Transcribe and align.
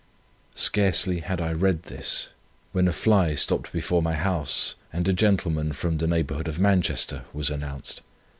SCARCELY 0.55 1.19
HAD 1.19 1.41
I 1.41 1.51
READ 1.53 1.83
THIS, 1.83 2.29
when 2.71 2.87
a 2.87 2.91
fly 2.91 3.35
stopped 3.35 3.71
before 3.71 4.01
my 4.01 4.15
house, 4.15 4.73
and 4.91 5.07
a 5.07 5.13
gentleman, 5.13 5.69
Mr., 5.69 5.75
from 5.75 5.99
the 5.99 6.07
neighbourhood 6.07 6.47
of 6.47 6.57
Manchester, 6.59 7.25
was 7.33 7.51
announced. 7.51 8.01